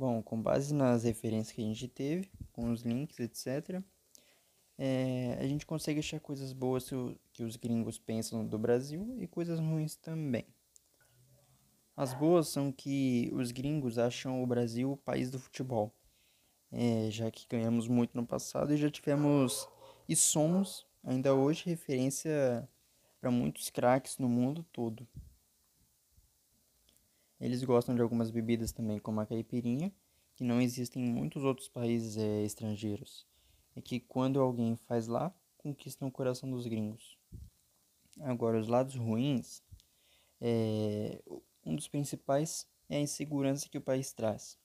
[0.00, 3.82] Bom, com base nas referências que a gente teve, com os links, etc.,
[4.78, 6.88] é, a gente consegue achar coisas boas
[7.34, 10.46] que os gringos pensam do Brasil e coisas ruins também.
[11.94, 15.94] As boas são que os gringos acham o Brasil o país do futebol,
[16.72, 19.68] é, já que ganhamos muito no passado e já tivemos
[20.08, 22.66] e somos ainda hoje referência
[23.20, 25.06] para muitos craques no mundo todo.
[27.40, 29.92] Eles gostam de algumas bebidas também, como a caipirinha,
[30.34, 33.26] que não existem em muitos outros países é, estrangeiros.
[33.74, 37.18] É que quando alguém faz lá, conquistam o coração dos gringos.
[38.20, 39.62] Agora, os lados ruins,
[40.40, 41.22] é,
[41.64, 44.58] um dos principais é a insegurança que o país traz.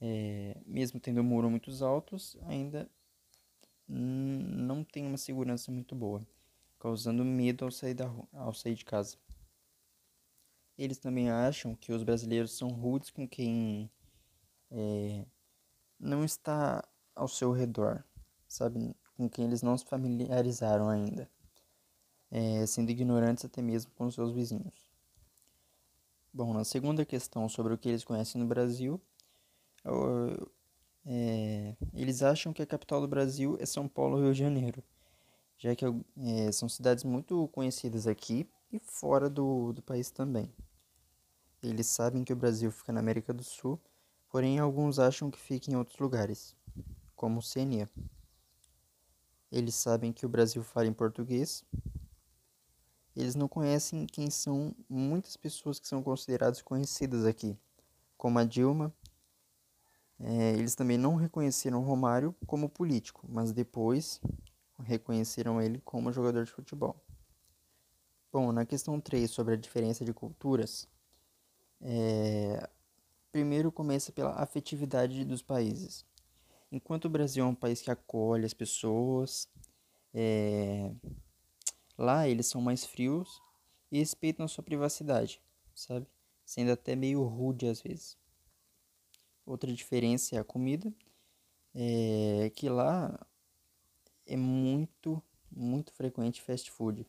[0.00, 2.88] É, mesmo tendo muros muito altos, ainda
[3.86, 6.26] não tem uma segurança muito boa,
[6.78, 9.18] causando medo ao sair, da, ao sair de casa.
[10.76, 13.90] Eles também acham que os brasileiros são rudes com quem
[14.70, 15.24] é,
[15.98, 18.04] não está ao seu redor,
[18.48, 18.94] sabe?
[19.16, 21.30] Com quem eles não se familiarizaram ainda,
[22.30, 24.90] é, sendo ignorantes até mesmo com seus vizinhos.
[26.32, 29.00] Bom, na segunda questão sobre o que eles conhecem no Brasil,
[31.06, 34.82] é, eles acham que a capital do Brasil é São Paulo, Rio de Janeiro,
[35.56, 40.52] já que é, são cidades muito conhecidas aqui e fora do, do país também.
[41.64, 43.80] Eles sabem que o Brasil fica na América do Sul,
[44.28, 46.54] porém alguns acham que fica em outros lugares,
[47.16, 47.90] como Oceania.
[49.50, 51.64] Eles sabem que o Brasil fala em português.
[53.16, 57.56] Eles não conhecem quem são muitas pessoas que são consideradas conhecidas aqui,
[58.16, 58.92] como a Dilma,
[60.20, 64.20] é, eles também não reconheceram Romário como político, mas depois
[64.78, 66.96] reconheceram ele como jogador de futebol.
[68.32, 70.88] Bom, na questão 3 sobre a diferença de culturas,
[71.80, 72.68] é,
[73.30, 76.06] primeiro começa pela afetividade dos países.
[76.70, 79.48] Enquanto o Brasil é um país que acolhe as pessoas,
[80.12, 80.92] é,
[81.98, 83.40] lá eles são mais frios
[83.90, 85.40] e respeitam a sua privacidade,
[85.74, 86.06] sabe?
[86.44, 88.18] Sendo até meio rude às vezes.
[89.46, 90.92] Outra diferença é a comida,
[91.74, 93.26] é que lá
[94.26, 97.06] é muito, muito frequente fast food,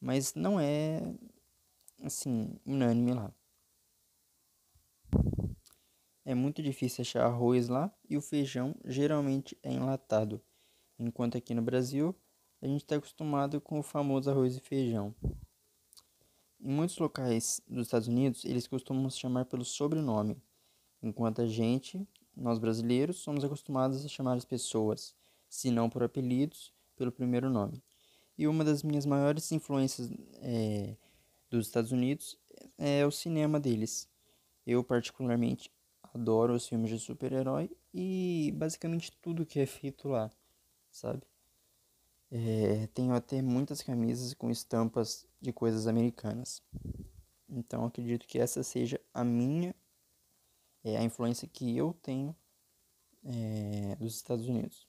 [0.00, 1.00] mas não é
[2.02, 3.32] assim unânime lá.
[6.24, 10.40] É muito difícil achar arroz lá e o feijão geralmente é enlatado,
[10.98, 12.14] enquanto aqui no Brasil
[12.62, 15.14] a gente está acostumado com o famoso arroz e feijão.
[16.60, 20.42] Em muitos locais dos Estados Unidos eles costumam se chamar pelo sobrenome
[21.04, 25.14] enquanto a gente, nós brasileiros, somos acostumados a chamar as pessoas,
[25.48, 27.82] se não por apelidos, pelo primeiro nome.
[28.36, 30.10] E uma das minhas maiores influências
[30.40, 30.96] é,
[31.50, 32.36] dos Estados Unidos
[32.78, 34.08] é o cinema deles.
[34.66, 35.70] Eu, particularmente,
[36.14, 40.30] adoro os filmes de super-herói e basicamente tudo que é feito lá,
[40.90, 41.22] sabe?
[42.30, 46.62] É, tenho até muitas camisas com estampas de coisas americanas.
[47.48, 49.74] Então acredito que essa seja a minha
[50.84, 52.34] é a influência que eu tenho
[53.24, 54.86] é, dos Estados Unidos.